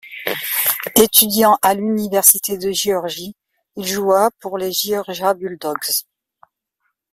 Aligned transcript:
Étudiant 0.95 1.59
à 1.61 1.75
l'Université 1.75 2.57
de 2.57 2.71
Géorgie, 2.71 3.35
il 3.75 3.85
joua 3.85 4.31
pour 4.39 4.57
les 4.57 4.71
Georgia 4.71 5.35
Bulldogs. 5.35 5.91